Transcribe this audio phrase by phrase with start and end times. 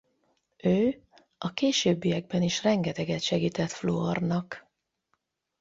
[0.63, 1.01] Ő
[1.37, 4.67] a későbbiekben is rengeteget segített Fluornak.